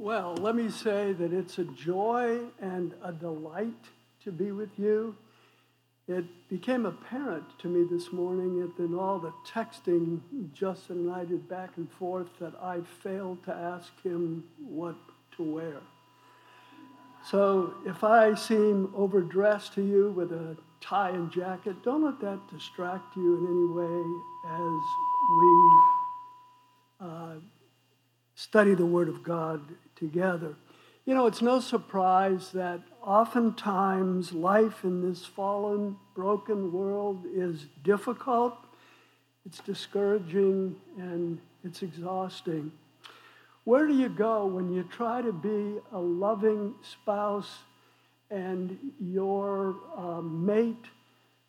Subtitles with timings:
[0.00, 3.84] Well, let me say that it's a joy and a delight
[4.22, 5.16] to be with you.
[6.06, 10.20] It became apparent to me this morning in all the texting
[10.54, 14.94] Justin and I did back and forth that I failed to ask him what
[15.36, 15.80] to wear.
[17.28, 22.38] So if I seem overdressed to you with a tie and jacket, don't let that
[22.48, 24.04] distract you in any way
[24.46, 24.82] as
[25.40, 25.80] we
[27.00, 27.40] uh,
[28.36, 29.60] study the Word of God
[29.98, 30.54] together.
[31.04, 38.54] You know, it's no surprise that oftentimes life in this fallen, broken world is difficult,
[39.46, 42.70] it's discouraging, and it's exhausting.
[43.64, 47.58] Where do you go when you try to be a loving spouse
[48.30, 50.86] and your uh, mate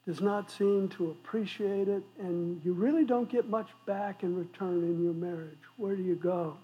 [0.06, 4.84] does not seem to appreciate it and you really don't get much back in return
[4.84, 5.60] in your marriage?
[5.78, 6.58] Where do you go?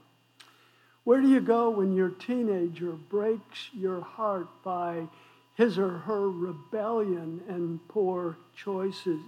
[1.05, 5.07] Where do you go when your teenager breaks your heart by
[5.53, 9.21] his or her rebellion and poor choices?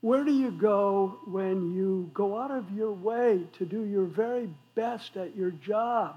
[0.00, 4.48] Where do you go when you go out of your way to do your very
[4.74, 6.16] best at your job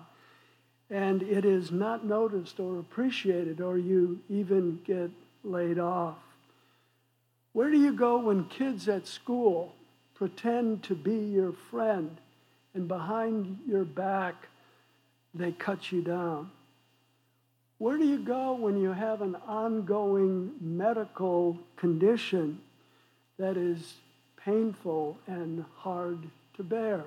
[0.89, 5.11] and it is not noticed or appreciated or you even get
[5.43, 6.19] laid off?
[7.51, 9.75] Where do you go when kids at school
[10.13, 12.21] pretend to be your friend
[12.73, 14.47] and behind your back
[15.33, 16.51] they cut you down?
[17.77, 22.59] Where do you go when you have an ongoing medical condition
[23.41, 23.95] that is
[24.45, 27.03] painful and hard to bear.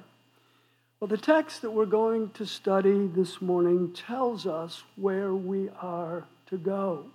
[0.99, 6.25] Well, the text that we're going to study this morning tells us where we are
[6.47, 7.07] to go.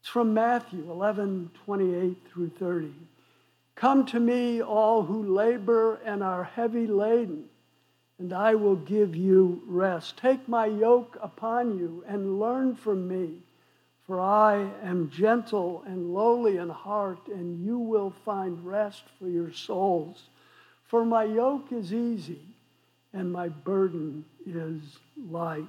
[0.00, 2.92] It's from Matthew 11 28 through 30.
[3.74, 7.44] Come to me, all who labor and are heavy laden,
[8.18, 10.16] and I will give you rest.
[10.16, 13.42] Take my yoke upon you and learn from me
[14.06, 19.52] for I am gentle and lowly in heart, and you will find rest for your
[19.52, 20.28] souls.
[20.84, 22.42] For my yoke is easy
[23.12, 25.64] and my burden is light.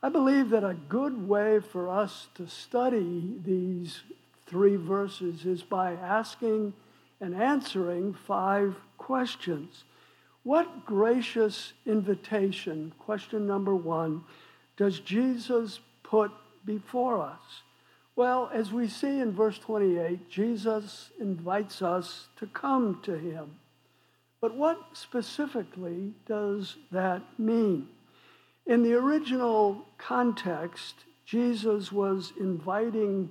[0.00, 4.02] I believe that a good way for us to study these
[4.46, 6.72] three verses is by asking
[7.20, 9.82] and answering five questions.
[10.48, 14.24] What gracious invitation, question number one,
[14.78, 16.30] does Jesus put
[16.64, 17.60] before us?
[18.16, 23.58] Well, as we see in verse 28, Jesus invites us to come to him.
[24.40, 27.88] But what specifically does that mean?
[28.64, 30.94] In the original context,
[31.26, 33.30] Jesus was inviting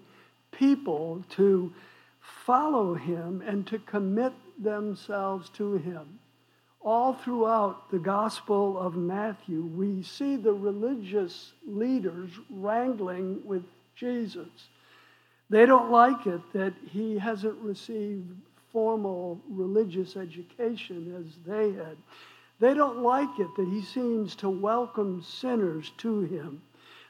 [0.52, 1.74] people to
[2.20, 6.20] follow him and to commit themselves to him
[6.88, 14.48] all throughout the Gospel of Matthew, we see the religious leaders wrangling with Jesus.
[15.50, 18.34] They don't like it that he hasn't received
[18.72, 21.98] formal religious education as they had.
[22.62, 26.62] They don't like it that he seems to welcome sinners to him.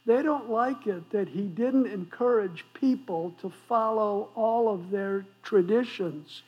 [0.08, 6.42] They don't like it that he didn't encourage people to follow all of their traditions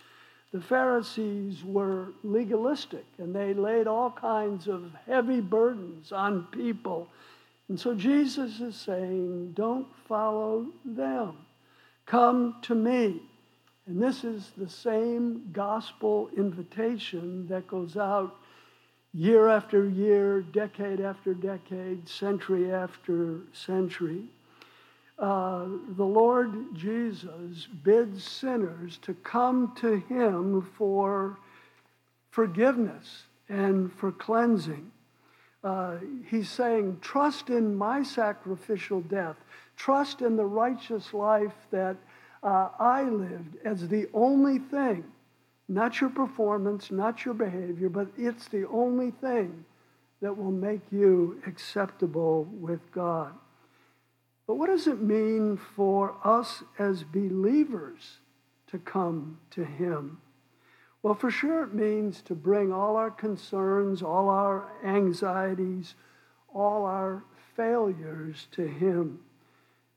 [0.52, 7.08] the Pharisees were legalistic and they laid all kinds of heavy burdens on people.
[7.68, 11.38] And so Jesus is saying, don't follow them.
[12.08, 13.22] Come to me.
[13.86, 18.36] And this is the same gospel invitation that goes out
[19.14, 24.24] year after year, decade after decade, century after century
[25.20, 25.66] uh,
[25.98, 31.38] the Lord Jesus bids sinners to come to him for
[32.32, 34.92] forgiveness and for cleansing.
[35.62, 39.36] Uh, he's saying, Trust in my sacrificial death,
[39.76, 41.98] trust in the righteous life that
[42.42, 45.04] uh, I lived as the only thing,
[45.68, 49.66] not your performance, not your behavior, but it's the only thing
[50.22, 53.34] that will make you acceptable with God.
[54.50, 58.18] But what does it mean for us as believers
[58.72, 60.18] to come to Him?
[61.04, 65.94] Well, for sure, it means to bring all our concerns, all our anxieties,
[66.52, 67.22] all our
[67.56, 69.20] failures to Him.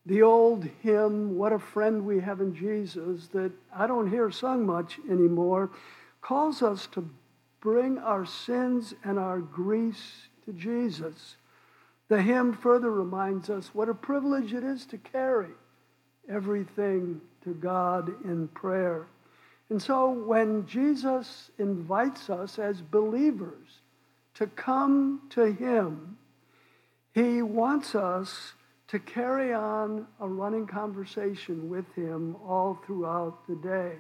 [0.05, 4.67] The old hymn, What a Friend We Have in Jesus, that I don't hear sung
[4.67, 5.71] much anymore,
[6.21, 7.09] calls us to
[7.63, 11.37] bring our sins and our griefs to Jesus.
[12.13, 15.49] The hymn further reminds us what a privilege it is to carry
[16.29, 19.07] everything to God in prayer.
[19.71, 23.81] And so when Jesus invites us as believers
[24.35, 26.19] to come to Him,
[27.15, 28.53] He wants us
[28.89, 33.95] to carry on a running conversation with Him all throughout the day.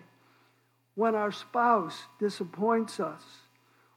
[0.96, 3.22] When our spouse disappoints us,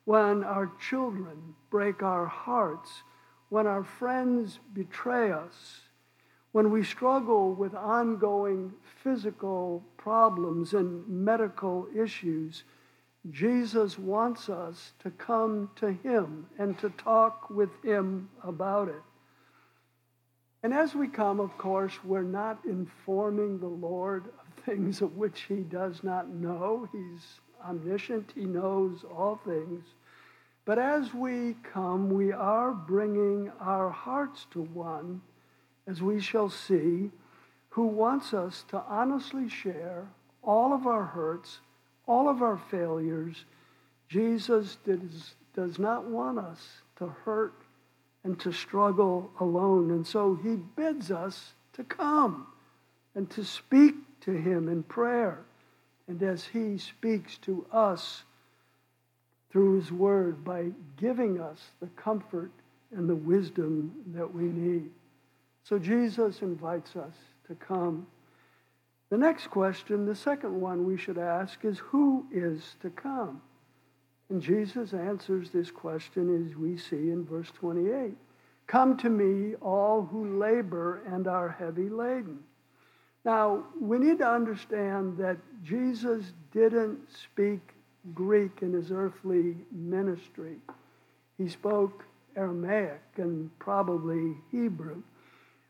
[0.05, 3.03] when our children break our hearts,
[3.49, 5.81] when our friends betray us,
[6.51, 12.63] when we struggle with ongoing physical problems and medical issues,
[13.31, 19.01] Jesus wants us to come to Him and to talk with Him about it.
[20.63, 25.41] And as we come, of course, we're not informing the Lord of things of which
[25.41, 26.87] He does not know.
[26.91, 29.83] He's omniscient, He knows all things.
[30.65, 35.21] But as we come, we are bringing our hearts to one,
[35.87, 37.11] as we shall see,
[37.69, 40.07] who wants us to honestly share
[40.41, 41.59] all of our hurts,
[42.07, 43.45] all of our failures.
[44.09, 47.61] Jesus does, does not want us to hurt
[48.23, 49.91] and to struggle alone.
[49.91, 52.47] And so he bids us to come
[53.13, 55.41] and to speak to him in prayer.
[56.07, 58.23] And as he speaks to us,
[59.55, 60.65] through His Word by
[60.97, 62.51] giving us the comfort
[62.93, 64.89] and the wisdom that we need.
[65.63, 67.13] So Jesus invites us
[67.47, 68.05] to come.
[69.09, 73.41] The next question, the second one we should ask, is who is to come?
[74.29, 78.11] And Jesus answers this question as we see in verse 28.
[78.67, 82.39] Come to me, all who labor and are heavy laden.
[83.23, 87.74] Now, we need to understand that Jesus didn't speak
[88.13, 90.57] Greek in his earthly ministry.
[91.37, 92.05] He spoke
[92.35, 95.01] Aramaic and probably Hebrew.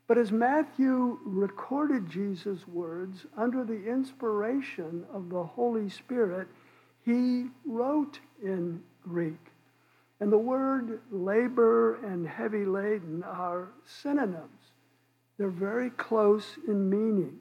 [0.08, 6.48] But as Matthew recorded Jesus' words under the inspiration of the Holy Spirit,
[7.04, 9.52] he wrote in Greek.
[10.20, 14.72] And the word labor and heavy laden are synonyms.
[15.38, 17.40] They're very close in meaning.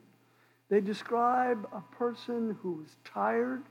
[0.69, 3.63] They describe a person who is tired,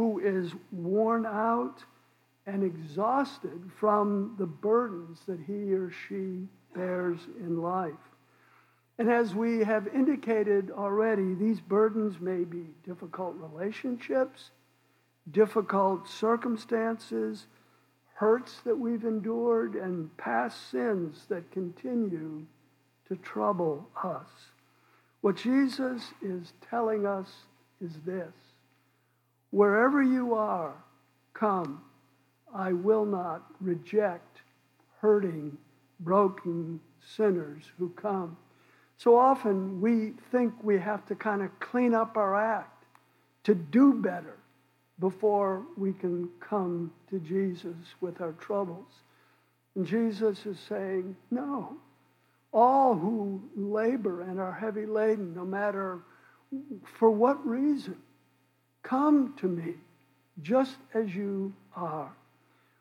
[0.00, 1.84] who is worn out
[2.46, 7.92] and exhausted from the burdens that he or she bears in life.
[8.98, 14.52] And as we have indicated already, these burdens may be difficult relationships,
[15.30, 17.46] difficult circumstances,
[18.14, 22.46] hurts that we've endured, and past sins that continue
[23.06, 24.30] to trouble us.
[25.20, 27.28] What Jesus is telling us
[27.82, 28.32] is this
[29.50, 30.74] Wherever you are,
[31.34, 31.82] come.
[32.54, 34.42] I will not reject
[35.00, 35.56] hurting,
[36.00, 38.36] broken sinners who come.
[38.96, 42.84] So often we think we have to kind of clean up our act
[43.44, 44.36] to do better
[44.98, 48.92] before we can come to Jesus with our troubles.
[49.74, 51.76] And Jesus is saying, no.
[52.52, 56.00] All who labor and are heavy laden, no matter
[56.98, 57.96] for what reason,
[58.82, 59.74] Come to me
[60.42, 62.12] just as you are.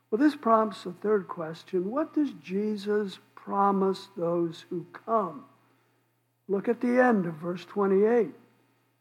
[0.10, 5.46] Well, this prompts a third question What does Jesus promise those who come?
[6.48, 8.32] Look at the end of verse 28.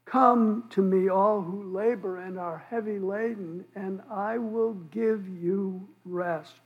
[0.04, 5.86] Come to me, all who labor and are heavy laden, and I will give you
[6.04, 6.60] rest.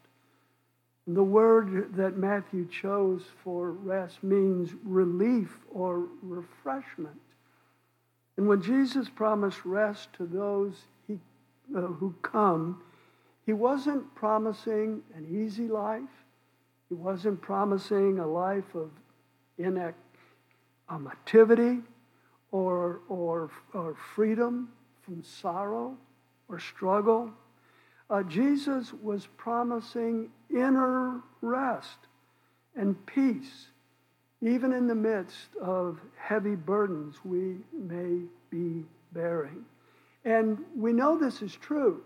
[1.08, 7.20] The word that Matthew chose for rest means relief or refreshment.
[8.36, 11.18] And when Jesus promised rest to those he,
[11.76, 12.80] uh, who come,
[13.44, 16.02] he wasn't promising an easy life.
[16.88, 18.90] He wasn't promising a life of
[20.88, 21.80] inactivity
[22.50, 24.70] or, or, or freedom
[25.02, 25.96] from sorrow
[26.48, 27.30] or struggle.
[28.08, 31.98] Uh, Jesus was promising inner rest
[32.76, 33.68] and peace
[34.42, 38.18] even in the midst of heavy burdens we may
[38.50, 39.64] be bearing.
[40.24, 42.02] And we know this is true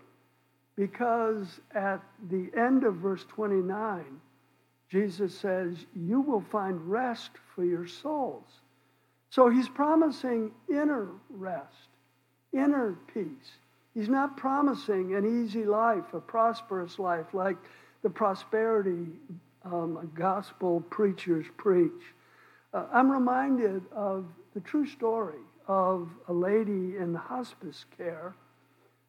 [0.75, 4.05] because at the end of verse 29,
[4.89, 8.47] Jesus says, You will find rest for your souls.
[9.29, 11.89] So he's promising inner rest,
[12.53, 13.57] inner peace.
[13.93, 17.57] He's not promising an easy life, a prosperous life like
[18.03, 19.07] the prosperity
[19.65, 22.13] um, gospel preachers preach.
[22.73, 28.35] Uh, I'm reminded of the true story of a lady in hospice care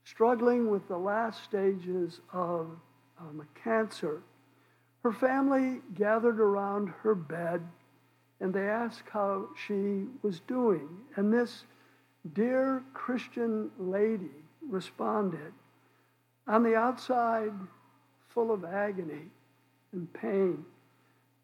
[0.04, 2.70] struggling with the last stages of
[3.20, 4.22] um, cancer.
[5.02, 7.62] Her family gathered around her bed
[8.40, 10.88] and they asked how she was doing.
[11.16, 11.64] And this
[12.32, 14.30] dear Christian lady
[14.66, 15.52] responded,
[16.46, 17.52] On the outside,
[18.28, 19.30] full of agony
[19.92, 20.64] and pain,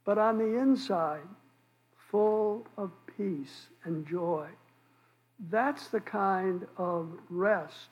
[0.04, 1.26] but on the inside,
[2.14, 4.47] full of peace and joy.
[5.50, 7.88] That's the kind of rest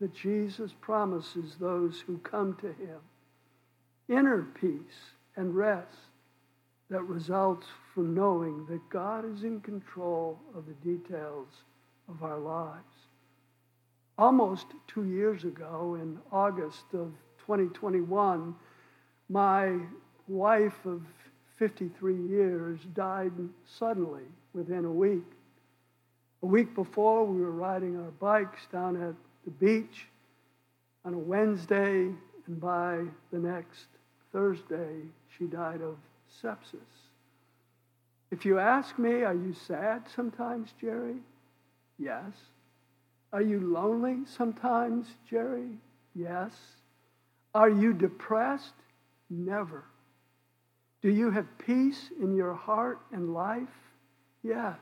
[0.00, 2.98] that Jesus promises those who come to him.
[4.08, 5.96] Inner peace and rest
[6.90, 11.46] that results from knowing that God is in control of the details
[12.08, 12.82] of our lives.
[14.18, 17.12] Almost two years ago, in August of
[17.46, 18.52] 2021,
[19.28, 19.78] my
[20.26, 21.02] wife of
[21.56, 23.32] 53 years died
[23.78, 25.24] suddenly within a week.
[26.42, 30.06] A week before, we were riding our bikes down at the beach
[31.04, 32.10] on a Wednesday,
[32.46, 33.86] and by the next
[34.32, 35.02] Thursday,
[35.38, 35.96] she died of
[36.42, 36.80] sepsis.
[38.30, 41.16] If you ask me, are you sad sometimes, Jerry?
[41.98, 42.32] Yes.
[43.32, 45.78] Are you lonely sometimes, Jerry?
[46.14, 46.52] Yes.
[47.54, 48.74] Are you depressed?
[49.30, 49.84] Never.
[51.04, 53.68] Do you have peace in your heart and life?
[54.42, 54.78] Yes.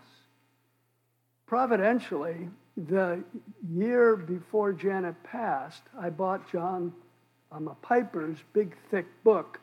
[1.47, 3.25] Providentially, the
[3.69, 6.93] year before Janet passed, I bought John
[7.51, 9.59] um, Piper's big, thick book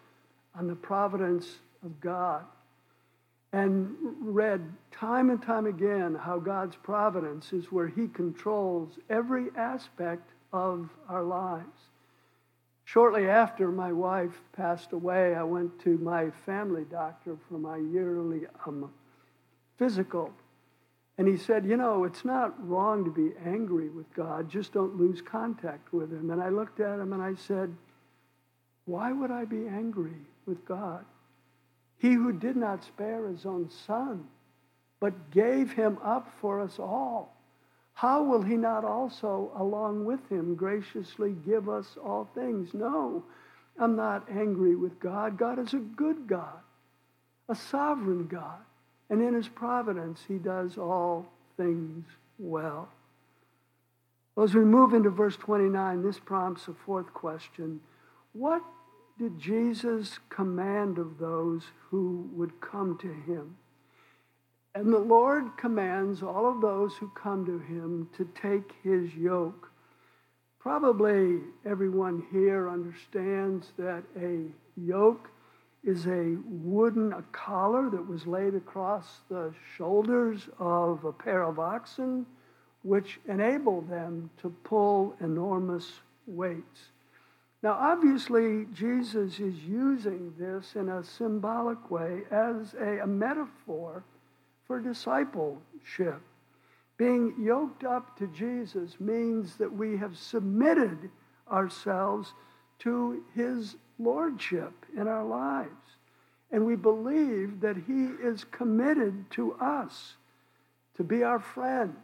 [0.53, 1.47] on the providence
[1.81, 2.43] of God
[3.53, 4.61] and read
[4.91, 11.23] time and time again how God's providence is where He controls every aspect of our
[11.23, 11.88] lives.
[12.91, 18.47] Shortly after my wife passed away, I went to my family doctor for my yearly
[18.65, 18.91] um,
[19.77, 20.33] physical.
[21.19, 24.95] And he said, You know, it's not wrong to be angry with God, just don't
[24.95, 26.31] lose contact with Him.
[26.31, 27.75] And I looked at him and I said,
[28.85, 31.05] Why would I be angry with God?
[31.99, 34.25] He who did not spare his own son,
[34.99, 37.38] but gave him up for us all
[37.99, 42.73] how will he not also, along with him, graciously give us all things?
[42.73, 43.25] No,
[43.77, 45.37] I'm not angry with God.
[45.37, 46.61] God is a good God,
[47.49, 48.59] a sovereign God.
[49.09, 51.25] And in his providence, he does all
[51.57, 52.05] things
[52.37, 52.87] well.
[54.33, 54.45] well.
[54.45, 57.81] As we move into verse 29, this prompts a fourth question
[58.31, 58.63] What
[59.17, 63.57] did Jesus command of those who would come to him?
[64.75, 69.71] And the Lord commands all of those who come to him to take his yoke.
[70.59, 74.45] Probably everyone here understands that a
[74.75, 75.29] yoke
[75.83, 81.57] is a wooden a collar that was laid across the shoulders of a pair of
[81.57, 82.25] oxen,
[82.83, 86.91] which enabled them to pull enormous weights.
[87.63, 94.03] Now, obviously, Jesus is using this in a symbolic way as a, a metaphor
[94.69, 96.21] for discipleship.
[96.95, 101.09] Being yoked up to Jesus means that we have submitted
[101.51, 102.33] ourselves
[102.77, 105.97] to his lordship in our lives.
[106.51, 110.17] And we believe that he is committed to us
[110.97, 111.95] to be our friend,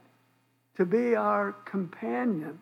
[0.78, 2.58] to be our companion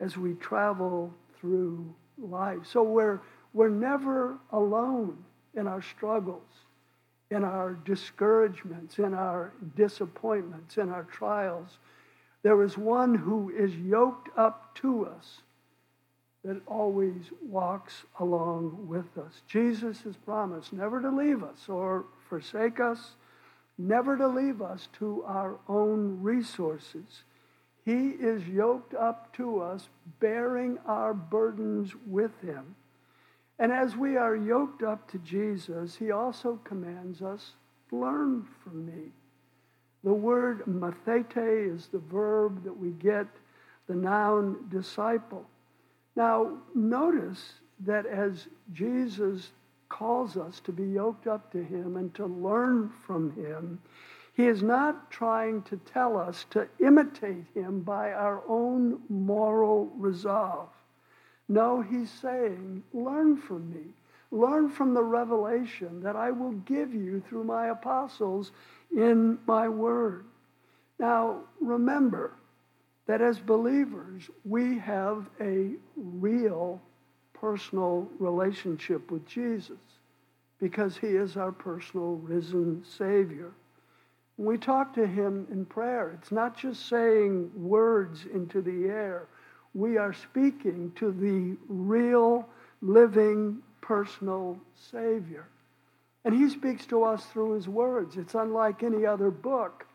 [0.00, 2.66] as we travel through life.
[2.66, 3.20] So we're,
[3.52, 5.18] we're never alone
[5.54, 6.50] in our struggles
[7.30, 11.78] in our discouragements, in our disappointments, in our trials.
[12.42, 15.42] There is one who is yoked up to us
[16.44, 19.42] that always walks along with us.
[19.46, 23.12] Jesus has promised never to leave us or forsake us,
[23.76, 27.24] never to leave us to our own resources.
[27.84, 32.74] He is yoked up to us, bearing our burdens with him.
[33.60, 37.52] And as we are yoked up to Jesus, he also commands us,
[37.92, 39.12] learn from me.
[40.02, 43.26] The word mathete is the verb that we get
[43.86, 45.44] the noun disciple.
[46.16, 49.50] Now, notice that as Jesus
[49.90, 53.78] calls us to be yoked up to him and to learn from him,
[54.32, 60.70] he is not trying to tell us to imitate him by our own moral resolve.
[61.50, 63.92] No, he's saying, learn from me.
[64.30, 68.52] Learn from the revelation that I will give you through my apostles
[68.96, 70.26] in my word.
[71.00, 72.34] Now, remember
[73.08, 76.80] that as believers, we have a real
[77.32, 79.80] personal relationship with Jesus
[80.60, 83.50] because he is our personal risen Savior.
[84.36, 89.26] When we talk to him in prayer, it's not just saying words into the air
[89.74, 92.48] we are speaking to the real,
[92.82, 94.58] living, personal
[94.90, 95.46] Savior.
[96.24, 98.16] And He speaks to us through His words.
[98.16, 99.86] It's unlike any other book.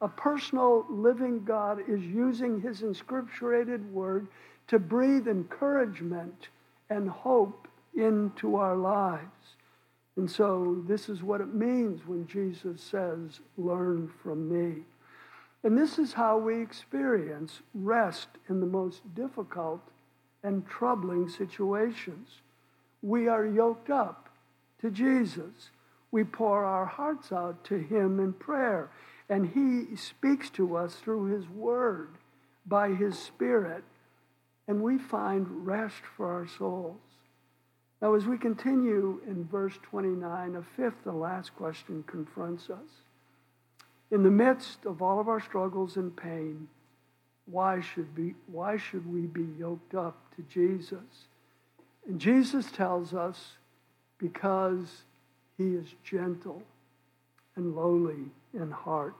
[0.00, 4.26] A personal, living God is using His inscripturated word
[4.68, 6.48] to breathe encouragement
[6.90, 9.56] and hope into our lives.
[10.16, 14.82] And so this is what it means when Jesus says, Learn from me.
[15.64, 19.80] And this is how we experience rest in the most difficult
[20.42, 22.40] and troubling situations.
[23.00, 24.28] We are yoked up
[24.80, 25.70] to Jesus.
[26.10, 28.90] We pour our hearts out to Him in prayer,
[29.28, 32.18] and He speaks to us through His Word
[32.66, 33.84] by His Spirit,
[34.66, 37.00] and we find rest for our souls.
[38.00, 42.90] Now, as we continue in verse 29, a fifth and last question confronts us.
[44.12, 46.68] In the midst of all of our struggles and pain,
[47.46, 51.26] why should, be, why should we be yoked up to Jesus?
[52.06, 53.54] And Jesus tells us
[54.18, 55.04] because
[55.56, 56.62] he is gentle
[57.56, 59.14] and lowly in heart.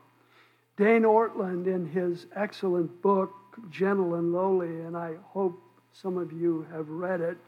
[0.77, 3.33] Dane Ortlund, in his excellent book,
[3.71, 5.59] Gentle and Lowly, and I hope
[5.93, 7.39] some of you have read it,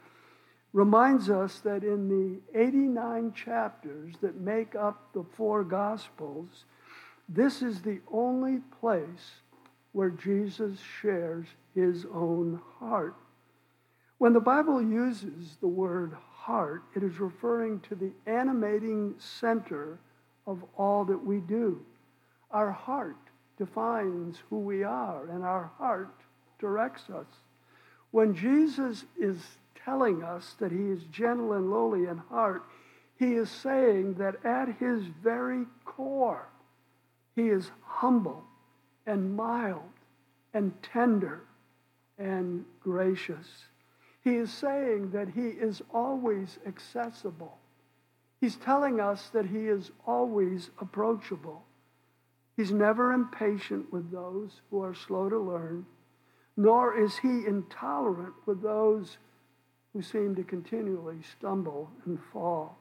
[0.72, 6.64] reminds us that in the 89 chapters that make up the four Gospels,
[7.28, 9.40] this is the only place
[9.92, 13.14] where Jesus shares his own heart.
[14.18, 19.98] When the Bible uses the word heart, it is referring to the animating center
[20.46, 21.80] of all that we do.
[22.50, 23.16] Our heart
[23.58, 26.14] defines who we are, and our heart
[26.58, 27.26] directs us.
[28.10, 29.38] When Jesus is
[29.84, 32.62] telling us that he is gentle and lowly in heart,
[33.18, 36.46] he is saying that at his very core,
[37.36, 38.44] he is humble
[39.06, 39.82] and mild
[40.52, 41.42] and tender
[42.18, 43.64] and gracious.
[44.22, 47.58] He is saying that he is always accessible.
[48.40, 51.64] He's telling us that he is always approachable.
[52.56, 55.86] He's never impatient with those who are slow to learn,
[56.56, 59.18] nor is he intolerant with those
[59.92, 62.78] who seem to continually stumble and fall.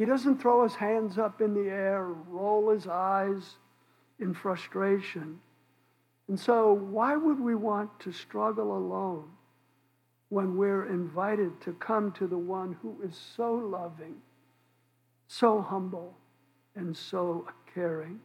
[0.00, 3.58] He doesn't throw his hands up in the air, roll his eyes
[4.18, 5.38] in frustration.
[6.26, 9.28] And so, why would we want to struggle alone
[10.30, 14.14] when we're invited to come to the one who is so loving,
[15.28, 16.16] so humble,
[16.74, 18.20] and so caring?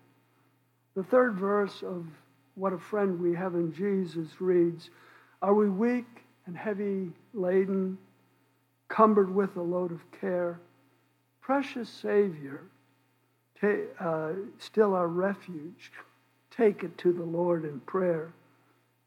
[0.96, 2.06] The third verse of
[2.54, 4.92] What a Friend We Have in Jesus reads
[5.42, 7.98] Are we weak and heavy laden,
[8.88, 10.62] cumbered with a load of care?
[11.46, 12.64] Precious Savior,
[14.00, 15.92] uh, still our refuge,
[16.50, 18.34] take it to the Lord in prayer.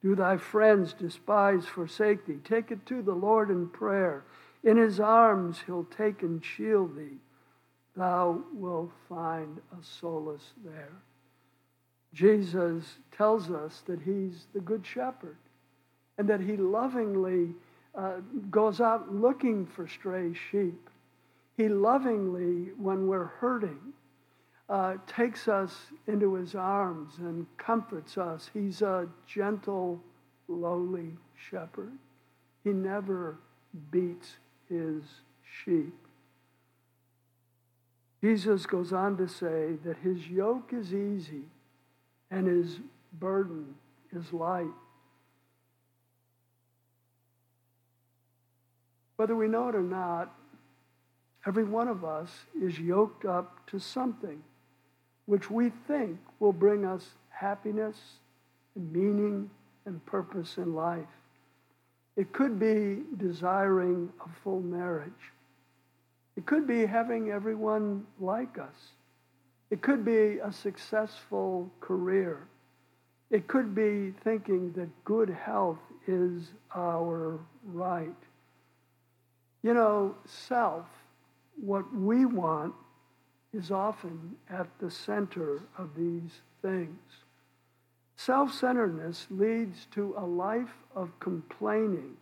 [0.03, 2.39] Do thy friends despise, forsake thee?
[2.45, 4.23] Take it to the Lord in prayer.
[4.63, 7.19] In his arms he'll take and shield thee.
[7.97, 10.93] Thou wilt find a solace there.
[12.15, 15.39] Jesus tells us that he's the good shepherd
[16.17, 17.57] and that he lovingly
[17.97, 20.89] uh, goes out looking for stray sheep.
[21.59, 23.81] He lovingly, when we're hurting,
[24.69, 25.75] uh, takes us
[26.07, 28.49] into his arms and comforts us.
[28.55, 30.01] He's a gentle,
[30.47, 31.11] lowly
[31.51, 31.91] shepherd.
[32.63, 33.39] He never
[33.91, 34.37] beats
[34.69, 35.03] his
[35.65, 35.95] sheep.
[38.23, 41.43] Jesus goes on to say that his yoke is easy
[42.31, 42.79] and his
[43.15, 43.75] burden
[44.15, 44.67] is light.
[49.17, 50.38] Whether we know it or not,
[51.49, 52.29] Every one of us
[52.61, 54.43] is yoked up to something
[55.25, 57.97] which we think will bring us happiness
[58.77, 59.49] and meaning
[59.87, 61.09] and purpose in life.
[62.17, 65.33] It could be desiring a full marriage.
[66.37, 68.93] It could be having everyone like us.
[69.71, 72.47] It could be a successful career.
[73.31, 78.23] It could be thinking that good health is our right.
[79.63, 80.85] You know, self
[81.61, 82.75] what we want
[83.53, 86.99] is often at the center of these things.
[88.17, 92.17] Self centeredness leads to a life of complaining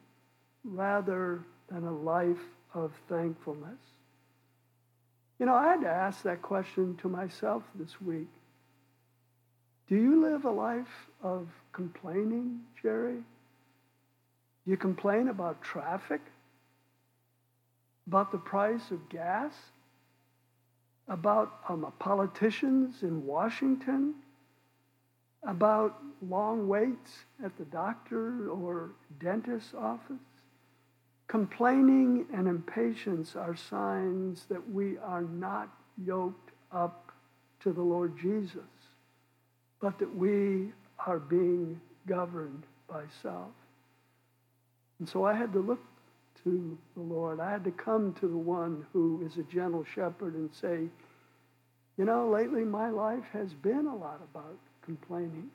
[0.63, 2.45] rather than a life
[2.75, 3.81] of thankfulness.
[5.39, 8.29] You know, I had to ask that question to myself this week.
[9.89, 13.17] Do you live a life of complaining, Jerry?
[14.65, 16.21] Do you complain about traffic?
[18.07, 19.53] About the price of gas,
[21.09, 24.15] about um, politicians in Washington,
[25.47, 27.13] about long waits
[27.45, 28.91] at the doctor or
[29.21, 30.17] dentist's office.
[31.29, 35.69] Complaining and impatience are signs that we are not
[36.05, 37.13] yoked up
[37.61, 38.61] to the Lord Jesus,
[39.81, 40.73] but that we
[41.05, 43.51] are being governed by self.
[44.99, 45.81] And so I had to look
[46.47, 47.41] to the Lord.
[47.41, 50.87] I had to come to the one who is a gentle shepherd and say,
[51.99, 55.51] you know, lately my life has been a lot about complaining.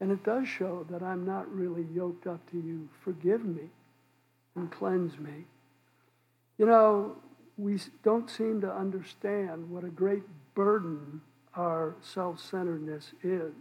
[0.00, 2.88] And it does show that I'm not really yoked up to you.
[3.02, 3.64] Forgive me
[4.54, 5.44] and cleanse me.
[6.56, 7.16] You know,
[7.58, 10.22] we don't seem to understand what a great
[10.54, 11.20] burden
[11.56, 13.52] our self centeredness is.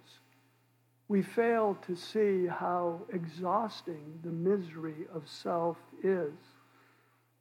[1.09, 6.31] We fail to see how exhausting the misery of self is.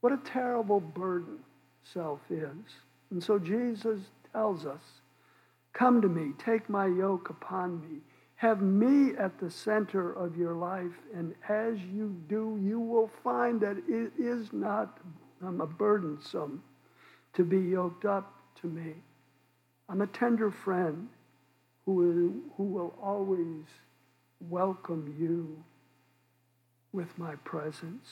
[0.00, 1.38] What a terrible burden
[1.84, 2.80] self is.
[3.10, 4.00] And so Jesus
[4.32, 4.82] tells us
[5.74, 8.00] Come to me, take my yoke upon me.
[8.36, 13.60] Have me at the center of your life, and as you do, you will find
[13.60, 14.98] that it is not
[15.44, 16.62] I'm a burdensome
[17.34, 18.94] to be yoked up to me.
[19.88, 21.08] I'm a tender friend
[21.88, 23.64] who will, who will always
[24.40, 25.64] welcome you
[26.92, 28.06] with my presence.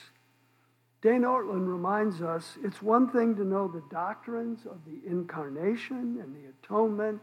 [1.03, 6.35] Dane Ortlund reminds us it's one thing to know the doctrines of the incarnation and
[6.35, 7.21] the atonement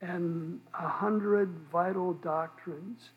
[0.00, 3.10] and a hundred vital doctrines.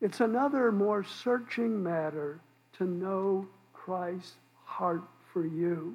[0.00, 2.40] It's another more searching matter
[2.78, 5.94] to know Christ's heart for you.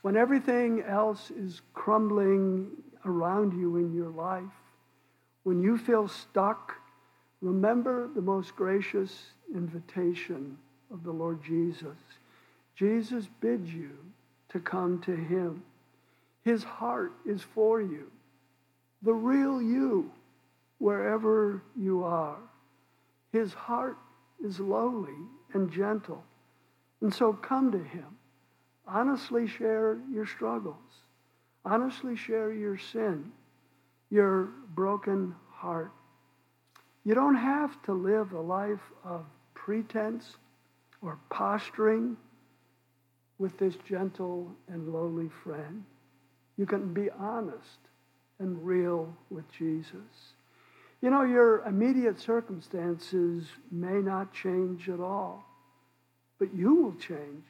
[0.00, 2.68] When everything else is crumbling
[3.04, 4.44] around you in your life,
[5.44, 6.74] when you feel stuck,
[7.40, 10.58] remember the most gracious invitation
[10.92, 11.96] of the Lord Jesus.
[12.74, 13.92] Jesus bids you
[14.48, 15.62] to come to him.
[16.42, 18.10] His heart is for you,
[19.02, 20.10] the real you,
[20.78, 22.38] wherever you are.
[23.32, 23.96] His heart
[24.44, 25.14] is lowly
[25.52, 26.24] and gentle.
[27.00, 28.06] And so come to him.
[28.86, 30.76] Honestly share your struggles.
[31.64, 33.32] Honestly share your sin,
[34.10, 35.92] your broken heart.
[37.04, 40.36] You don't have to live a life of pretense
[41.02, 42.16] or posturing
[43.38, 45.84] with this gentle and lowly friend.
[46.56, 47.78] You can be honest
[48.38, 50.34] and real with Jesus.
[51.02, 55.44] You know, your immediate circumstances may not change at all,
[56.38, 57.44] but you will change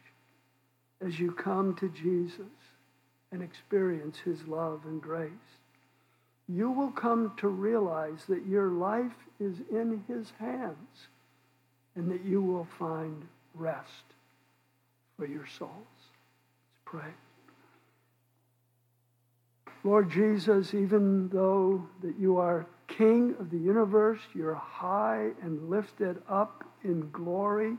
[1.04, 2.40] as you come to Jesus
[3.30, 5.30] and experience his love and grace.
[6.48, 11.08] You will come to realize that your life is in his hands
[11.96, 14.04] and that you will find rest
[15.16, 15.70] for your souls.
[15.72, 17.10] Let's pray.
[19.84, 26.22] Lord Jesus, even though that you are King of the universe, you're high and lifted
[26.28, 27.76] up in glory,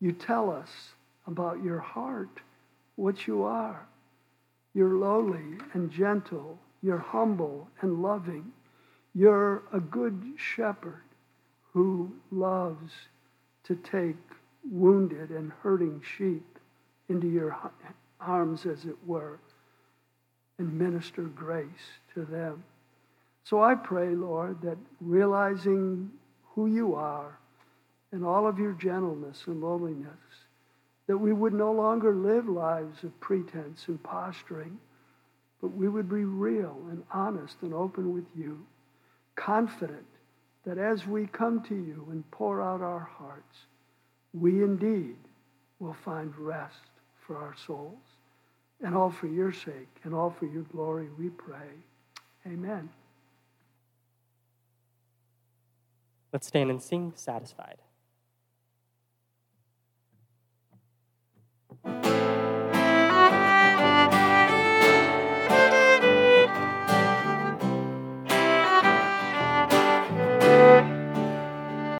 [0.00, 0.68] you tell us
[1.26, 2.40] about your heart,
[2.96, 3.86] what you are.
[4.74, 6.58] You're lowly and gentle.
[6.82, 8.52] You're humble and loving.
[9.14, 11.02] You're a good shepherd
[11.72, 12.92] who loves
[13.64, 14.16] to take
[14.70, 16.58] wounded and hurting sheep
[17.08, 17.56] into your
[18.20, 19.38] arms, as it were,
[20.58, 21.68] and minister grace
[22.14, 22.64] to them.
[23.44, 26.10] So I pray, Lord, that realizing
[26.54, 27.38] who you are
[28.12, 30.08] and all of your gentleness and lowliness,
[31.06, 34.78] that we would no longer live lives of pretense and posturing,
[35.60, 38.64] but we would be real and honest and open with you,
[39.34, 40.06] confident
[40.64, 43.66] that as we come to you and pour out our hearts,
[44.32, 45.16] we indeed
[45.78, 46.90] will find rest
[47.26, 47.98] for our souls.
[48.80, 51.68] And all for your sake and all for your glory, we pray.
[52.46, 52.88] Amen.
[56.32, 57.78] Let's stand and sing Satisfied.